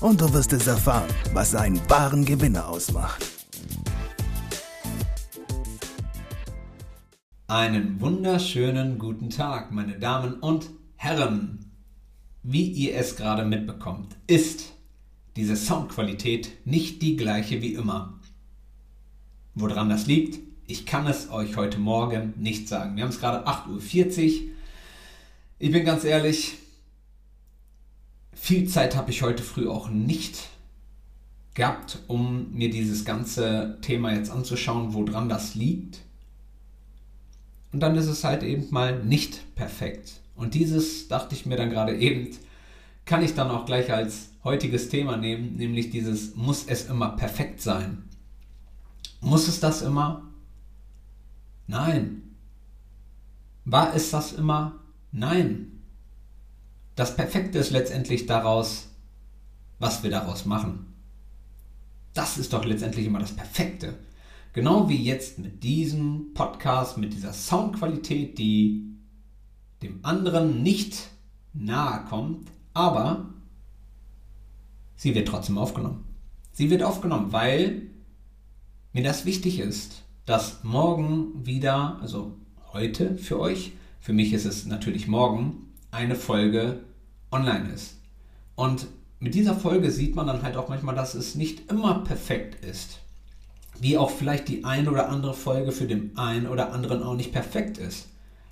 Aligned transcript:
und 0.00 0.20
du 0.20 0.32
wirst 0.32 0.52
es 0.52 0.66
erfahren, 0.66 1.08
was 1.32 1.54
einen 1.54 1.80
wahren 1.90 2.24
Gewinner 2.24 2.68
ausmacht. 2.68 3.24
Einen 7.48 8.00
wunderschönen 8.00 8.98
guten 8.98 9.30
Tag, 9.30 9.72
meine 9.72 9.98
Damen 9.98 10.34
und 10.34 10.70
Herren. 10.96 11.72
Wie 12.42 12.70
ihr 12.70 12.96
es 12.96 13.16
gerade 13.16 13.44
mitbekommt, 13.44 14.16
ist 14.26 14.72
diese 15.36 15.56
Soundqualität 15.56 16.50
nicht 16.66 17.02
die 17.02 17.16
gleiche 17.16 17.62
wie 17.62 17.74
immer. 17.74 18.20
Woran 19.54 19.88
das 19.88 20.06
liegt, 20.06 20.38
ich 20.66 20.84
kann 20.86 21.06
es 21.06 21.30
euch 21.30 21.56
heute 21.56 21.78
Morgen 21.78 22.34
nicht 22.36 22.68
sagen. 22.68 22.96
Wir 22.96 23.02
haben 23.02 23.10
es 23.10 23.20
gerade 23.20 23.46
8.40 23.46 24.26
Uhr. 24.26 24.50
Ich 25.58 25.72
bin 25.72 25.84
ganz 25.84 26.04
ehrlich, 26.04 26.58
viel 28.40 28.68
Zeit 28.68 28.96
habe 28.96 29.10
ich 29.10 29.22
heute 29.22 29.42
früh 29.42 29.68
auch 29.68 29.90
nicht 29.90 30.48
gehabt, 31.54 31.98
um 32.06 32.52
mir 32.52 32.70
dieses 32.70 33.04
ganze 33.04 33.78
Thema 33.82 34.14
jetzt 34.14 34.30
anzuschauen, 34.30 34.94
woran 34.94 35.28
das 35.28 35.54
liegt. 35.54 35.98
Und 37.72 37.80
dann 37.80 37.96
ist 37.96 38.06
es 38.06 38.24
halt 38.24 38.42
eben 38.42 38.68
mal 38.70 39.02
nicht 39.04 39.54
perfekt. 39.54 40.20
Und 40.34 40.54
dieses 40.54 41.08
dachte 41.08 41.34
ich 41.34 41.46
mir 41.46 41.56
dann 41.56 41.70
gerade 41.70 41.96
eben, 41.96 42.30
kann 43.04 43.24
ich 43.24 43.34
dann 43.34 43.50
auch 43.50 43.66
gleich 43.66 43.92
als 43.92 44.30
heutiges 44.44 44.88
Thema 44.88 45.16
nehmen, 45.16 45.56
nämlich 45.56 45.90
dieses 45.90 46.36
muss 46.36 46.64
es 46.66 46.86
immer 46.86 47.10
perfekt 47.16 47.60
sein. 47.60 48.04
Muss 49.20 49.48
es 49.48 49.60
das 49.60 49.82
immer? 49.82 50.28
Nein. 51.66 52.22
War 53.64 53.94
es 53.94 54.10
das 54.10 54.32
immer? 54.32 54.78
Nein. 55.10 55.77
Das 56.98 57.14
Perfekte 57.14 57.58
ist 57.60 57.70
letztendlich 57.70 58.26
daraus, 58.26 58.88
was 59.78 60.02
wir 60.02 60.10
daraus 60.10 60.46
machen. 60.46 60.94
Das 62.12 62.38
ist 62.38 62.52
doch 62.52 62.64
letztendlich 62.64 63.06
immer 63.06 63.20
das 63.20 63.36
Perfekte. 63.36 63.94
Genau 64.52 64.88
wie 64.88 64.96
jetzt 64.96 65.38
mit 65.38 65.62
diesem 65.62 66.34
Podcast, 66.34 66.98
mit 66.98 67.12
dieser 67.12 67.32
Soundqualität, 67.32 68.36
die 68.36 68.96
dem 69.80 70.00
anderen 70.04 70.64
nicht 70.64 71.10
nahe 71.52 72.04
kommt, 72.06 72.50
aber 72.74 73.32
sie 74.96 75.14
wird 75.14 75.28
trotzdem 75.28 75.56
aufgenommen. 75.56 76.04
Sie 76.50 76.68
wird 76.68 76.82
aufgenommen, 76.82 77.30
weil 77.30 77.82
mir 78.92 79.04
das 79.04 79.24
wichtig 79.24 79.60
ist, 79.60 80.02
dass 80.26 80.64
morgen 80.64 81.46
wieder, 81.46 82.00
also 82.00 82.36
heute 82.72 83.16
für 83.18 83.38
euch, 83.38 83.74
für 84.00 84.12
mich 84.12 84.32
ist 84.32 84.46
es 84.46 84.66
natürlich 84.66 85.06
morgen, 85.06 85.67
eine 85.90 86.14
Folge 86.14 86.80
online 87.30 87.72
ist. 87.72 87.96
Und 88.54 88.86
mit 89.20 89.34
dieser 89.34 89.54
Folge 89.54 89.90
sieht 89.90 90.14
man 90.14 90.26
dann 90.26 90.42
halt 90.42 90.56
auch 90.56 90.68
manchmal, 90.68 90.94
dass 90.94 91.14
es 91.14 91.34
nicht 91.34 91.70
immer 91.70 92.00
perfekt 92.04 92.64
ist. 92.64 93.00
Wie 93.80 93.96
auch 93.96 94.10
vielleicht 94.10 94.48
die 94.48 94.64
eine 94.64 94.90
oder 94.90 95.08
andere 95.08 95.34
Folge 95.34 95.72
für 95.72 95.86
den 95.86 96.16
einen 96.16 96.46
oder 96.46 96.72
anderen 96.72 97.02
auch 97.02 97.14
nicht 97.14 97.32
perfekt 97.32 97.78
ist. 97.78 98.08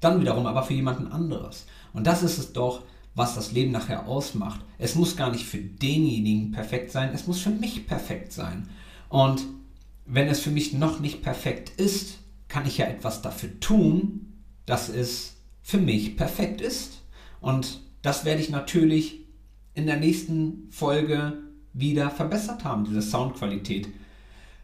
Dann 0.00 0.20
wiederum 0.20 0.46
aber 0.46 0.62
für 0.62 0.74
jemanden 0.74 1.08
anderes. 1.08 1.66
Und 1.92 2.06
das 2.06 2.22
ist 2.22 2.38
es 2.38 2.52
doch, 2.52 2.82
was 3.14 3.34
das 3.34 3.52
Leben 3.52 3.72
nachher 3.72 4.06
ausmacht. 4.06 4.60
Es 4.78 4.94
muss 4.94 5.16
gar 5.16 5.30
nicht 5.30 5.44
für 5.44 5.58
denjenigen 5.58 6.52
perfekt 6.52 6.90
sein, 6.90 7.10
es 7.12 7.26
muss 7.26 7.40
für 7.40 7.50
mich 7.50 7.86
perfekt 7.86 8.32
sein. 8.32 8.68
Und 9.08 9.42
wenn 10.06 10.28
es 10.28 10.40
für 10.40 10.50
mich 10.50 10.72
noch 10.72 11.00
nicht 11.00 11.22
perfekt 11.22 11.70
ist, 11.80 12.18
kann 12.48 12.66
ich 12.66 12.78
ja 12.78 12.86
etwas 12.86 13.22
dafür 13.22 13.60
tun, 13.60 14.42
dass 14.66 14.88
es 14.88 15.36
für 15.62 15.78
mich 15.78 16.16
perfekt 16.16 16.60
ist. 16.60 16.99
Und 17.40 17.80
das 18.02 18.24
werde 18.24 18.40
ich 18.40 18.50
natürlich 18.50 19.20
in 19.74 19.86
der 19.86 19.96
nächsten 19.96 20.68
Folge 20.70 21.38
wieder 21.72 22.10
verbessert 22.10 22.64
haben, 22.64 22.84
diese 22.84 23.02
Soundqualität. 23.02 23.88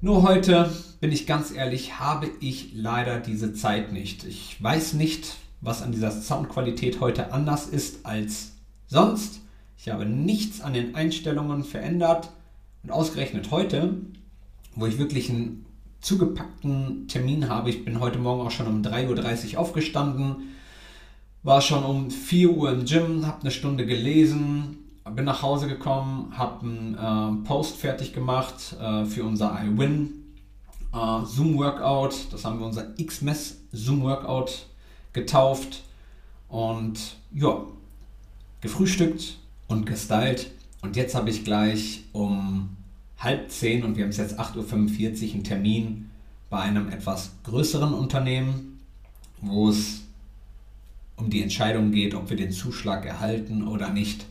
Nur 0.00 0.22
heute, 0.22 0.72
bin 1.00 1.12
ich 1.12 1.26
ganz 1.26 1.50
ehrlich, 1.50 1.98
habe 1.98 2.28
ich 2.40 2.72
leider 2.74 3.20
diese 3.20 3.52
Zeit 3.52 3.92
nicht. 3.92 4.24
Ich 4.24 4.62
weiß 4.62 4.94
nicht, 4.94 5.36
was 5.60 5.82
an 5.82 5.92
dieser 5.92 6.10
Soundqualität 6.10 7.00
heute 7.00 7.32
anders 7.32 7.66
ist 7.66 8.06
als 8.06 8.52
sonst. 8.86 9.40
Ich 9.76 9.88
habe 9.88 10.06
nichts 10.06 10.60
an 10.60 10.72
den 10.72 10.94
Einstellungen 10.94 11.64
verändert. 11.64 12.30
Und 12.82 12.90
ausgerechnet 12.92 13.50
heute, 13.50 13.94
wo 14.74 14.86
ich 14.86 14.98
wirklich 14.98 15.28
einen 15.28 15.66
zugepackten 16.00 17.08
Termin 17.08 17.48
habe, 17.50 17.68
ich 17.68 17.84
bin 17.84 18.00
heute 18.00 18.18
Morgen 18.18 18.46
auch 18.46 18.50
schon 18.50 18.66
um 18.66 18.80
3.30 18.80 19.52
Uhr 19.52 19.60
aufgestanden, 19.60 20.54
war 21.42 21.60
schon 21.60 21.84
um 21.84 22.10
4 22.10 22.50
Uhr 22.50 22.72
im 22.72 22.84
Gym, 22.84 23.26
habe 23.26 23.40
eine 23.42 23.50
Stunde 23.50 23.86
gelesen, 23.86 24.78
bin 25.14 25.24
nach 25.24 25.42
Hause 25.42 25.66
gekommen, 25.66 26.32
habe 26.36 26.66
einen 26.66 27.42
äh, 27.42 27.46
Post 27.46 27.76
fertig 27.76 28.12
gemacht 28.12 28.76
äh, 28.80 29.04
für 29.04 29.24
unser 29.24 29.58
iWin 29.64 30.12
äh, 30.92 31.24
Zoom 31.24 31.58
Workout. 31.58 32.32
Das 32.32 32.44
haben 32.44 32.60
wir 32.60 32.66
unser 32.66 32.98
X-Mess 32.98 33.58
Zoom 33.72 34.02
Workout 34.02 34.66
getauft 35.12 35.82
und 36.48 37.16
ja, 37.34 37.62
gefrühstückt 38.60 39.38
und 39.68 39.86
gestylt. 39.86 40.50
Und 40.82 40.96
jetzt 40.96 41.14
habe 41.14 41.30
ich 41.30 41.44
gleich 41.44 42.04
um 42.12 42.76
halb 43.18 43.50
zehn 43.50 43.84
und 43.84 43.96
wir 43.96 44.04
haben 44.04 44.10
es 44.10 44.16
jetzt 44.16 44.38
8.45 44.38 45.28
Uhr 45.28 45.34
einen 45.34 45.44
Termin 45.44 46.10
bei 46.48 46.60
einem 46.60 46.88
etwas 46.88 47.32
größeren 47.44 47.92
Unternehmen, 47.92 48.80
wo 49.40 49.68
es 49.68 50.02
um 51.20 51.30
die 51.30 51.42
Entscheidung 51.42 51.92
geht, 51.92 52.14
ob 52.14 52.30
wir 52.30 52.36
den 52.36 52.52
Zuschlag 52.52 53.04
erhalten 53.04 53.66
oder 53.66 53.90
nicht. 53.90 54.24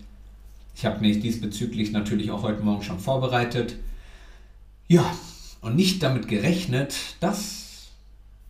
Ich 0.76 0.86
habe 0.86 1.02
mich 1.02 1.20
diesbezüglich 1.20 1.92
natürlich 1.92 2.32
auch 2.32 2.44
heute 2.44 2.64
Morgen 2.64 2.84
schon 2.84 3.00
vorbereitet. 3.00 3.76
Ja, 4.88 5.06
und 5.62 5.76
nicht 5.76 6.02
damit 6.02 6.28
gerechnet, 6.28 6.96
dass 7.20 7.90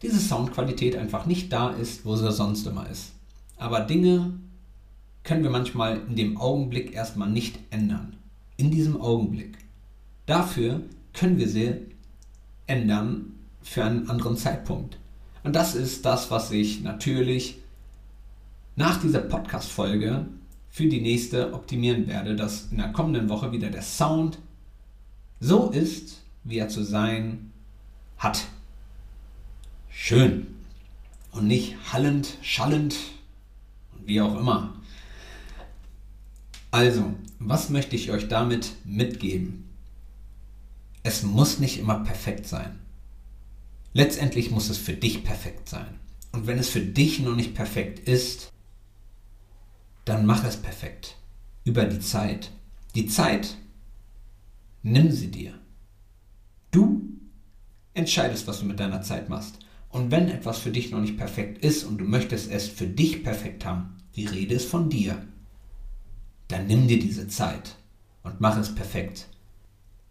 diese 0.02 0.20
Soundqualität 0.20 0.96
einfach 0.96 1.26
nicht 1.26 1.52
da 1.52 1.72
ist, 1.72 2.06
wo 2.06 2.16
sie 2.16 2.32
sonst 2.32 2.66
immer 2.66 2.90
ist. 2.90 3.12
Aber 3.58 3.82
Dinge 3.82 4.34
können 5.24 5.44
wir 5.44 5.50
manchmal 5.50 6.02
in 6.08 6.16
dem 6.16 6.38
Augenblick 6.38 6.94
erstmal 6.94 7.30
nicht 7.30 7.60
ändern. 7.72 8.16
In 8.58 8.72
diesem 8.72 9.02
Augenblick. 9.02 9.58
Dafür 10.26 10.82
können 11.14 11.38
wir 11.38 11.50
sie 11.50 11.74
ändern 12.68 13.34
für 13.62 13.84
einen 13.84 14.10
anderen 14.10 14.38
Zeitpunkt. 14.38 14.98
Und 15.44 15.56
das 15.56 15.76
ist 15.76 16.06
das, 16.06 16.32
was 16.32 16.52
ich 16.52 16.82
natürlich 16.82 17.59
nach 18.80 19.02
dieser 19.02 19.20
Podcast-Folge 19.20 20.26
für 20.70 20.86
die 20.88 21.02
nächste 21.02 21.54
optimieren 21.54 22.08
werde, 22.08 22.38
dass 22.38 22.72
in 22.72 22.78
der 22.78 22.94
kommenden 22.94 23.28
Woche 23.28 23.52
wieder 23.52 23.70
der 23.70 23.82
Sound 23.82 24.40
so 25.42 25.70
ist, 25.70 26.22
wie 26.46 26.60
er 26.60 26.70
zu 26.70 26.86
sein 26.86 27.52
hat. 28.18 28.46
Schön. 29.90 30.48
Und 31.32 31.48
nicht 31.48 31.76
hallend, 31.92 32.38
schallend 32.42 32.96
und 33.98 34.08
wie 34.08 34.22
auch 34.22 34.40
immer. 34.40 34.74
Also, 36.72 37.14
was 37.38 37.70
möchte 37.70 37.98
ich 37.98 38.12
euch 38.12 38.30
damit 38.30 38.72
mitgeben? 38.86 39.68
Es 41.04 41.24
muss 41.24 41.60
nicht 41.60 41.80
immer 41.80 42.00
perfekt 42.00 42.48
sein. 42.48 42.80
Letztendlich 43.92 44.52
muss 44.52 44.70
es 44.70 44.78
für 44.78 44.94
dich 44.94 45.26
perfekt 45.26 45.68
sein. 45.68 46.00
Und 46.32 46.48
wenn 46.48 46.60
es 46.60 46.70
für 46.70 46.80
dich 46.80 47.20
noch 47.20 47.36
nicht 47.36 47.56
perfekt 47.56 48.08
ist, 48.08 48.54
dann 50.10 50.26
mach 50.26 50.44
es 50.44 50.58
perfekt. 50.58 51.16
Über 51.64 51.86
die 51.86 52.00
Zeit. 52.00 52.52
Die 52.96 53.06
Zeit, 53.06 53.56
nimm 54.82 55.12
sie 55.12 55.30
dir. 55.30 55.54
Du 56.72 57.04
entscheidest, 57.94 58.48
was 58.48 58.60
du 58.60 58.66
mit 58.66 58.80
deiner 58.80 59.04
Zeit 59.04 59.30
machst. 59.30 59.60
Und 59.90 60.10
wenn 60.10 60.28
etwas 60.28 60.58
für 60.58 60.72
dich 60.72 60.90
noch 60.90 61.00
nicht 61.00 61.18
perfekt 61.18 61.64
ist 61.64 61.84
und 61.84 62.00
du 62.00 62.06
möchtest 62.06 62.50
es 62.52 62.68
für 62.68 62.88
dich 62.88 63.24
perfekt 63.24 63.66
haben, 63.66 63.98
die 64.16 64.26
Rede 64.26 64.56
ist 64.56 64.68
von 64.68 64.90
dir, 64.90 65.22
dann 66.48 66.66
nimm 66.66 66.88
dir 66.88 67.00
diese 67.00 67.28
Zeit 67.28 67.76
und 68.24 68.42
mach 68.42 68.58
es 68.58 68.74
perfekt. 68.74 69.28